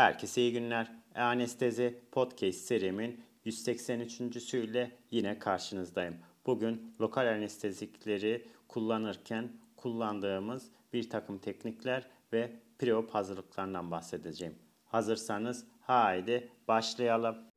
[0.00, 0.92] Herkese iyi günler.
[1.14, 6.16] Anestezi Podcast serimin 183.süyle yine karşınızdayım.
[6.46, 14.54] Bugün lokal anestezikleri kullanırken kullandığımız bir takım teknikler ve preop hazırlıklarından bahsedeceğim.
[14.84, 17.49] Hazırsanız haydi başlayalım.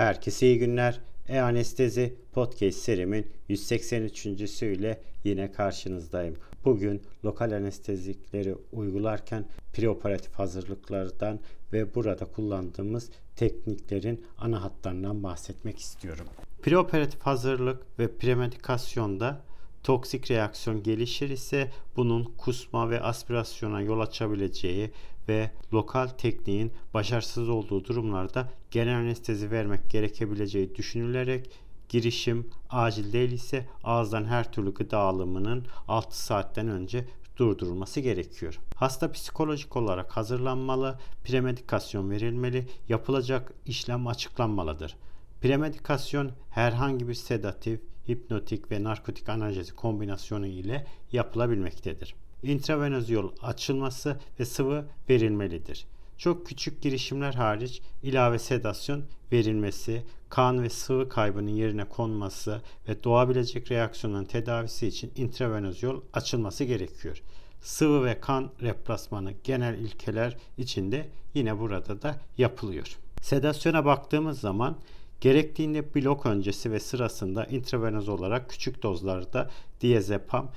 [0.00, 1.00] Herkese iyi günler.
[1.28, 6.36] E-Anestezi Podcast serimin 183.süyle yine karşınızdayım.
[6.64, 11.40] Bugün lokal anestezikleri uygularken preoperatif hazırlıklardan
[11.72, 16.26] ve burada kullandığımız tekniklerin ana hatlarından bahsetmek istiyorum.
[16.62, 19.40] Preoperatif hazırlık ve premedikasyonda
[19.82, 24.90] toksik reaksiyon gelişir ise bunun kusma ve aspirasyona yol açabileceği
[25.28, 31.50] ve lokal tekniğin başarısız olduğu durumlarda genel anestezi vermek gerekebileceği düşünülerek
[31.88, 37.04] girişim acil değil ise ağızdan her türlü gıda alımının 6 saatten önce
[37.36, 38.58] durdurulması gerekiyor.
[38.74, 44.96] Hasta psikolojik olarak hazırlanmalı, premedikasyon verilmeli, yapılacak işlem açıklanmalıdır.
[45.40, 52.14] Premedikasyon herhangi bir sedatif, hipnotik ve narkotik analjezi kombinasyonu ile yapılabilmektedir.
[52.42, 55.86] İntravenöz yol açılması ve sıvı verilmelidir.
[56.18, 63.70] Çok küçük girişimler hariç ilave sedasyon verilmesi, kan ve sıvı kaybının yerine konması ve doğabilecek
[63.70, 67.22] reaksiyonların tedavisi için intravenöz yol açılması gerekiyor.
[67.62, 72.98] Sıvı ve kan replasmanı genel ilkeler içinde yine burada da yapılıyor.
[73.22, 74.76] Sedasyona baktığımız zaman
[75.20, 79.50] Gerektiğinde blok öncesi ve sırasında intravenöz olarak küçük dozlarda
[79.80, 80.50] diazepam,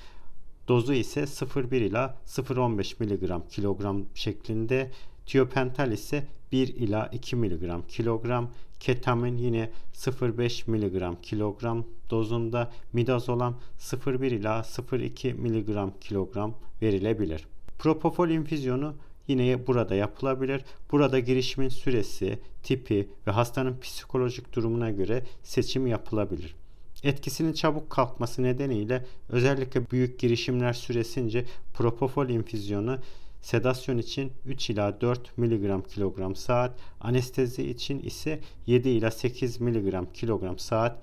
[0.67, 4.91] dozu ise 0,1 ila 0,15 mg kilogram şeklinde,
[5.25, 14.35] tiopental ise 1 ila 2 mg kilogram, ketamin yine 0,5 mg kilogram dozunda, midazolam 0,1
[14.35, 17.47] ila 0,2 mg kilogram verilebilir.
[17.79, 18.96] Propofol infüzyonu
[19.28, 20.61] yine burada yapılabilir.
[20.91, 26.56] Burada girişimin süresi, tipi ve hastanın psikolojik durumuna göre seçim yapılabilir.
[27.03, 32.97] Etkisinin çabuk kalkması nedeniyle özellikle büyük girişimler süresince propofol infüzyonu
[33.41, 40.13] sedasyon için 3 ila 4 mg kilogram saat, anestezi için ise 7 ila 8 mg
[40.13, 40.97] kilogram saat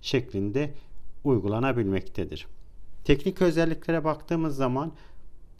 [0.00, 0.70] şeklinde
[1.24, 2.46] uygulanabilmektedir.
[3.04, 4.92] Teknik özelliklere baktığımız zaman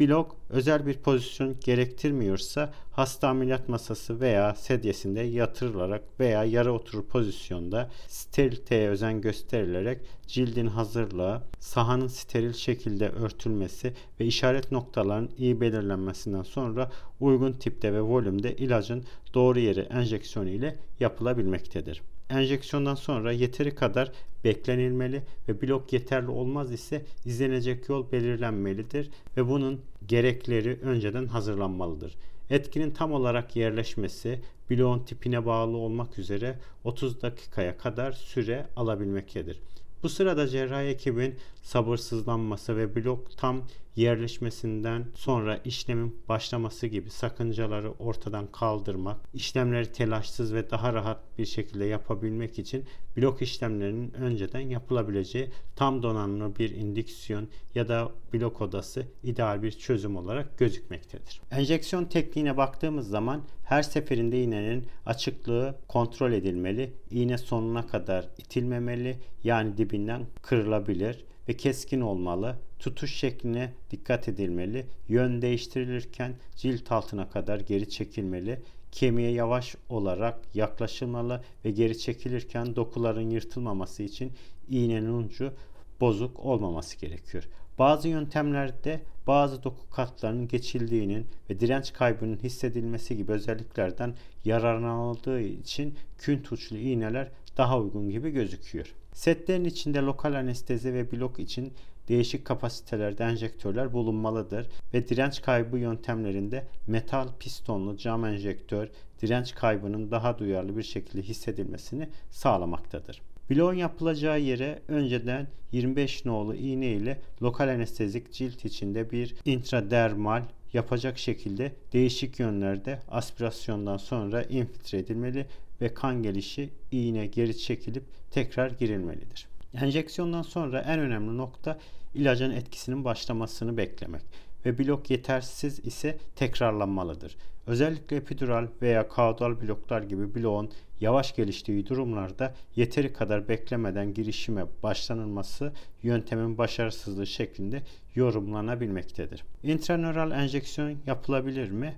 [0.00, 7.90] Blok özel bir pozisyon gerektirmiyorsa hasta ameliyat masası veya sedyesinde yatırılarak veya yarı oturur pozisyonda
[8.08, 16.90] steriliteye özen gösterilerek cildin hazırlığı, sahanın steril şekilde örtülmesi ve işaret noktaların iyi belirlenmesinden sonra
[17.20, 19.04] uygun tipte ve volümde ilacın
[19.34, 22.02] doğru yere enjeksiyonu ile yapılabilmektedir.
[22.30, 24.12] Enjeksiyondan sonra yeteri kadar
[24.44, 32.14] beklenilmeli ve blok yeterli olmaz ise izlenecek yol belirlenmelidir ve bunun gerekleri önceden hazırlanmalıdır.
[32.50, 34.40] Etkinin tam olarak yerleşmesi
[34.70, 39.60] bloğun tipine bağlı olmak üzere 30 dakikaya kadar süre alabilmektedir.
[40.02, 43.62] Bu sırada cerrahi ekibin sabırsızlanması ve blok tam
[43.96, 51.84] yerleşmesinden sonra işlemin başlaması gibi sakıncaları ortadan kaldırmak, işlemleri telaşsız ve daha rahat bir şekilde
[51.84, 52.84] yapabilmek için
[53.16, 60.16] blok işlemlerinin önceden yapılabileceği tam donanımlı bir indüksiyon ya da blok odası ideal bir çözüm
[60.16, 61.40] olarak gözükmektedir.
[61.50, 69.76] Enjeksiyon tekniğine baktığımız zaman her seferinde iğnenin açıklığı kontrol edilmeli, iğne sonuna kadar itilmemeli yani
[69.76, 72.56] dibinden kırılabilir ve keskin olmalı.
[72.78, 74.86] Tutuş şekline dikkat edilmeli.
[75.08, 78.60] Yön değiştirilirken cilt altına kadar geri çekilmeli.
[78.92, 84.32] Kemiğe yavaş olarak yaklaşılmalı ve geri çekilirken dokuların yırtılmaması için
[84.70, 85.52] iğnenin ucu
[86.00, 87.48] bozuk olmaması gerekiyor.
[87.78, 94.14] Bazı yöntemlerde bazı doku katlarının geçildiğinin ve direnç kaybının hissedilmesi gibi özelliklerden
[94.44, 98.94] yararlanıldığı için künt uçlu iğneler daha uygun gibi gözüküyor.
[99.12, 101.72] Setlerin içinde lokal anestezi ve blok için
[102.08, 108.88] değişik kapasitelerde enjektörler bulunmalıdır ve direnç kaybı yöntemlerinde metal pistonlu cam enjektör
[109.22, 113.22] direnç kaybının daha duyarlı bir şekilde hissedilmesini sağlamaktadır.
[113.50, 120.42] Bloğun yapılacağı yere önceden 25 nolu iğne ile lokal anestezik cilt içinde bir intradermal
[120.72, 125.46] yapacak şekilde değişik yönlerde aspirasyondan sonra infiltre edilmeli
[125.80, 129.46] ve kan gelişi iğne geri çekilip tekrar girilmelidir.
[129.74, 131.78] Enjeksiyondan sonra en önemli nokta
[132.14, 134.22] ilacın etkisinin başlamasını beklemek
[134.66, 137.36] ve blok yetersiz ise tekrarlanmalıdır.
[137.66, 140.70] Özellikle epidural veya kaudal bloklar gibi bloğun
[141.00, 145.72] yavaş geliştiği durumlarda yeteri kadar beklemeden girişime başlanılması
[146.02, 147.82] yöntemin başarısızlığı şeklinde
[148.14, 149.44] yorumlanabilmektedir.
[149.62, 151.94] İntranöral enjeksiyon yapılabilir mi?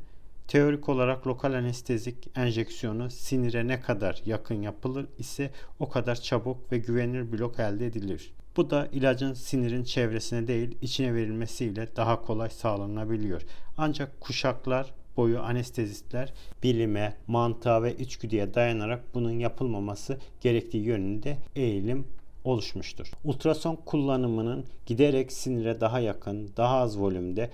[0.49, 6.79] Teorik olarak lokal anestezik enjeksiyonu sinire ne kadar yakın yapılır ise o kadar çabuk ve
[6.79, 8.33] güvenilir blok elde edilir.
[8.57, 13.43] Bu da ilacın sinirin çevresine değil içine verilmesiyle daha kolay sağlanabiliyor.
[13.77, 16.33] Ancak kuşaklar boyu anestezistler
[16.63, 22.07] bilime, mantığa ve içgüdüye dayanarak bunun yapılmaması gerektiği yönünde eğilim
[22.45, 23.11] oluşmuştur.
[23.25, 27.51] Ultrason kullanımının giderek sinire daha yakın, daha az volümde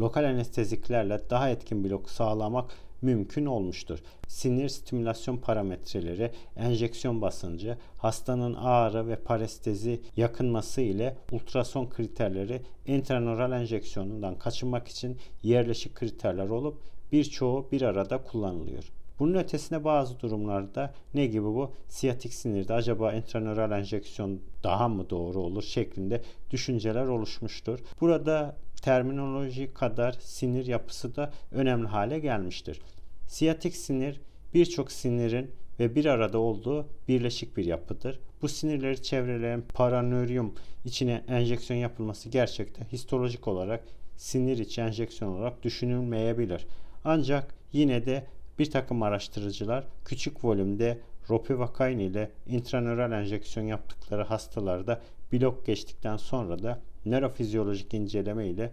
[0.00, 2.70] lokal anesteziklerle daha etkin blok sağlamak
[3.02, 3.98] mümkün olmuştur.
[4.28, 14.38] Sinir stimülasyon parametreleri, enjeksiyon basıncı, hastanın ağrı ve parestezi yakınması ile ultrason kriterleri intranöral enjeksiyonundan
[14.38, 16.78] kaçınmak için yerleşik kriterler olup
[17.12, 18.84] birçoğu bir arada kullanılıyor.
[19.18, 25.40] Bunun ötesine bazı durumlarda ne gibi bu siyatik sinirde acaba intranöral enjeksiyon daha mı doğru
[25.40, 27.78] olur şeklinde düşünceler oluşmuştur.
[28.00, 32.80] Burada terminoloji kadar sinir yapısı da önemli hale gelmiştir.
[33.26, 34.20] Siyatik sinir
[34.54, 35.50] birçok sinirin
[35.80, 38.20] ve bir arada olduğu birleşik bir yapıdır.
[38.42, 43.84] Bu sinirleri çevreleyen paranöryum içine enjeksiyon yapılması gerçekte histolojik olarak
[44.16, 46.66] sinir içi enjeksiyon olarak düşünülmeyebilir.
[47.04, 48.26] Ancak yine de
[48.58, 50.98] bir takım araştırıcılar küçük volümde
[51.30, 55.00] ropivakain ile intranöral enjeksiyon yaptıkları hastalarda
[55.32, 58.72] blok geçtikten sonra da nörofizyolojik inceleme ile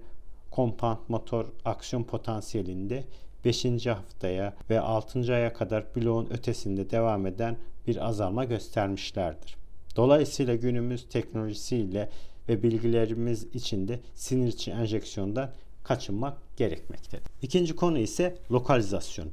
[0.51, 3.03] compound motor aksiyon potansiyelinde
[3.45, 3.85] 5.
[3.85, 5.33] haftaya ve 6.
[5.33, 7.57] aya kadar bloğun ötesinde devam eden
[7.87, 9.57] bir azalma göstermişlerdir.
[9.95, 12.09] Dolayısıyla günümüz teknolojisiyle
[12.49, 15.51] ve bilgilerimiz içinde sinir içi enjeksiyondan
[15.83, 17.27] kaçınmak gerekmektedir.
[17.41, 19.29] İkinci konu ise lokalizasyon.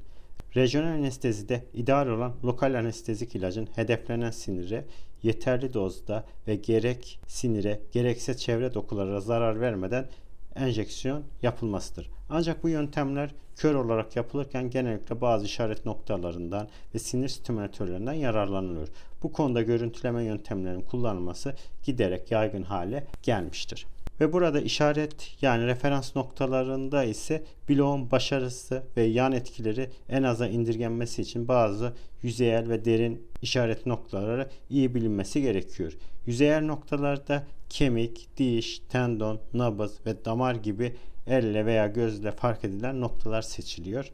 [0.56, 4.84] Rejyonel anestezide ideal olan lokal anestezik ilacın hedeflenen sinire
[5.22, 10.08] yeterli dozda ve gerek sinire gerekse çevre dokulara zarar vermeden
[10.54, 12.10] enjeksiyon yapılmasıdır.
[12.28, 18.88] Ancak bu yöntemler kör olarak yapılırken genellikle bazı işaret noktalarından ve sinir stimülatörlerinden yararlanılıyor.
[19.22, 23.86] Bu konuda görüntüleme yöntemlerinin kullanılması giderek yaygın hale gelmiştir.
[24.20, 31.22] Ve burada işaret yani referans noktalarında ise bloğun başarısı ve yan etkileri en aza indirgenmesi
[31.22, 31.92] için bazı
[32.22, 35.92] yüzeyel ve derin işaret noktaları iyi bilinmesi gerekiyor.
[36.26, 40.96] Yüzeyel noktalarda kemik, diş, tendon, nabız ve damar gibi
[41.26, 44.10] elle veya gözle fark edilen noktalar seçiliyor.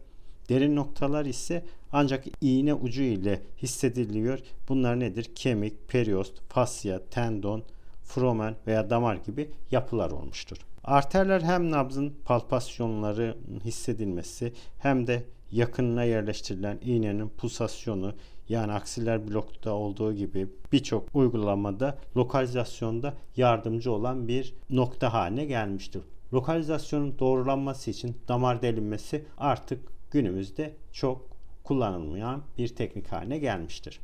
[0.49, 4.39] Derin noktalar ise ancak iğne ucu ile hissediliyor.
[4.69, 5.31] Bunlar nedir?
[5.35, 7.63] Kemik, periost, fasya, tendon,
[8.05, 10.57] fromen veya damar gibi yapılar olmuştur.
[10.85, 18.15] Arterler hem nabzın palpasyonları hissedilmesi hem de yakınına yerleştirilen iğnenin pulsasyonu
[18.49, 26.03] yani aksiler blokta olduğu gibi birçok uygulamada lokalizasyonda yardımcı olan bir nokta haline gelmiştir.
[26.33, 31.33] Lokalizasyonun doğrulanması için damar delinmesi artık günümüzde çok
[31.65, 34.01] kullanılmayan bir teknik haline gelmiştir.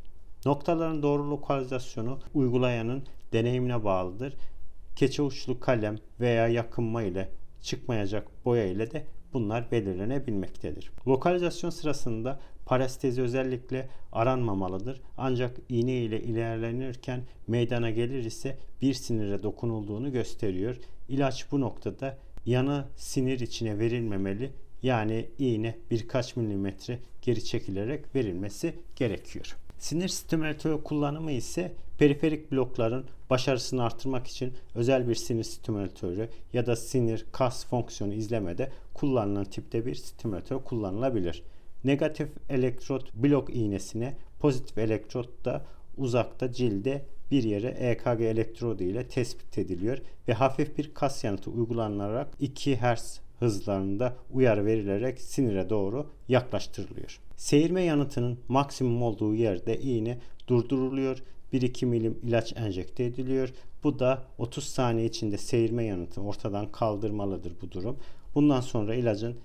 [0.46, 3.02] Noktaların doğru lokalizasyonu uygulayanın
[3.32, 4.36] deneyimine bağlıdır.
[4.96, 7.28] Keçe uçlu kalem veya yakınma ile
[7.62, 10.90] çıkmayacak boya ile de bunlar belirlenebilmektedir.
[11.06, 15.00] Lokalizasyon sırasında parestezi özellikle aranmamalıdır.
[15.18, 20.76] Ancak iğne ile ilerlenirken meydana gelir ise bir sinire dokunulduğunu gösteriyor.
[21.08, 24.50] İlaç bu noktada yanı sinir içine verilmemeli.
[24.82, 29.56] Yani iğne birkaç milimetre geri çekilerek verilmesi gerekiyor.
[29.78, 36.76] Sinir stimülatörü kullanımı ise periferik blokların başarısını artırmak için özel bir sinir stimülatörü ya da
[36.76, 41.42] sinir kas fonksiyonu izlemede kullanılan tipte bir stimülatör kullanılabilir.
[41.84, 45.64] Negatif elektrot blok iğnesine pozitif elektrot da
[45.96, 52.28] uzakta cilde bir yere EKG elektrodu ile tespit ediliyor ve hafif bir kas yanıtı uygulanarak
[52.40, 57.20] 2 Hz hızlarında uyarı verilerek sinire doğru yaklaştırılıyor.
[57.38, 60.18] Seyirme yanıtının maksimum olduğu yerde iğne
[60.48, 61.22] durduruluyor.
[61.52, 63.52] 1-2 milim ilaç enjekte ediliyor.
[63.84, 67.96] Bu da 30 saniye içinde seyirme yanıtı ortadan kaldırmalıdır bu durum.
[68.34, 69.36] Bundan sonra ilacın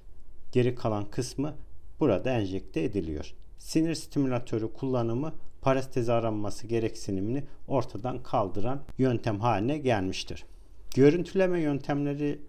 [0.51, 1.53] geri kalan kısmı
[1.99, 3.33] burada enjekte ediliyor.
[3.57, 10.45] Sinir stimülatörü kullanımı parestezi aranması gereksinimini ortadan kaldıran yöntem haline gelmiştir.
[10.95, 12.39] Görüntüleme yöntemleri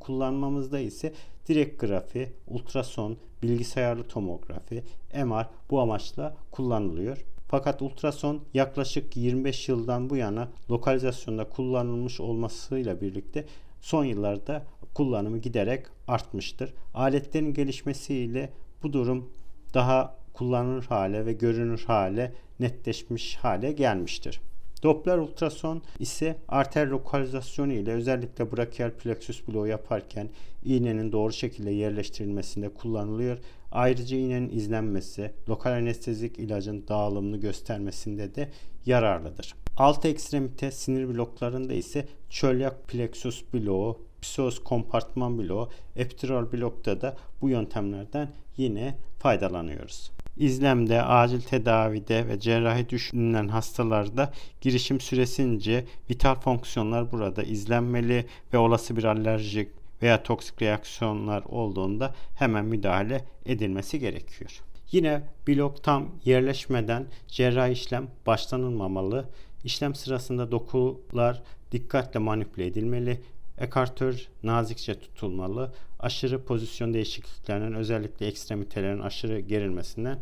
[0.00, 1.12] kullanmamızda ise
[1.48, 4.84] direkt grafi, ultrason, bilgisayarlı tomografi,
[5.24, 7.24] MR bu amaçla kullanılıyor.
[7.48, 13.44] Fakat ultrason yaklaşık 25 yıldan bu yana lokalizasyonda kullanılmış olmasıyla birlikte
[13.80, 14.62] son yıllarda
[14.94, 16.74] kullanımı giderek artmıştır.
[16.94, 19.32] Aletlerin gelişmesiyle bu durum
[19.74, 24.40] daha kullanılır hale ve görünür hale, netleşmiş hale gelmiştir.
[24.82, 30.28] Doppler ultrason ise arter lokalizasyonu ile özellikle brachial plexus bloğu yaparken
[30.64, 33.38] iğnenin doğru şekilde yerleştirilmesinde kullanılıyor.
[33.72, 38.50] Ayrıca iğnenin izlenmesi, lokal anestezik ilacın dağılımını göstermesinde de
[38.86, 39.54] yararlıdır.
[39.76, 47.48] Alt ekstremite sinir bloklarında ise çölyak plexus bloğu, psoas kompartman bloğu, epidural blokta da bu
[47.48, 50.10] yöntemlerden yine faydalanıyoruz.
[50.36, 58.96] İzlemde, acil tedavide ve cerrahi düşünülen hastalarda girişim süresince vital fonksiyonlar burada izlenmeli ve olası
[58.96, 59.68] bir alerjik
[60.02, 64.60] veya toksik reaksiyonlar olduğunda hemen müdahale edilmesi gerekiyor.
[64.90, 69.28] Yine blok tam yerleşmeden cerrahi işlem başlanılmamalı.
[69.64, 73.20] İşlem sırasında dokular dikkatle manipüle edilmeli.
[73.62, 75.72] Ekartör nazikçe tutulmalı.
[75.98, 80.20] Aşırı pozisyon değişikliklerinin özellikle ekstremitelerin aşırı gerilmesinden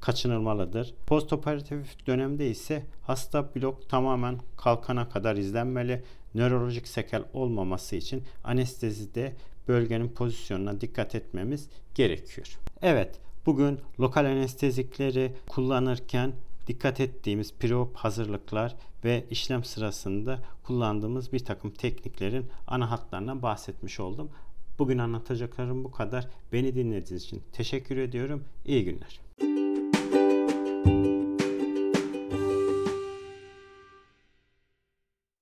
[0.00, 0.94] kaçınılmalıdır.
[1.06, 6.02] Postoperatif dönemde ise hasta blok tamamen kalkana kadar izlenmeli.
[6.34, 9.32] Nörolojik sekel olmaması için anestezide
[9.68, 12.58] bölgenin pozisyonuna dikkat etmemiz gerekiyor.
[12.82, 16.32] Evet, bugün lokal anestezikleri kullanırken
[16.66, 24.30] dikkat ettiğimiz preop hazırlıklar ve işlem sırasında kullandığımız bir takım tekniklerin ana hatlarından bahsetmiş oldum.
[24.78, 26.28] Bugün anlatacaklarım bu kadar.
[26.52, 28.44] Beni dinlediğiniz için teşekkür ediyorum.
[28.64, 29.20] İyi günler.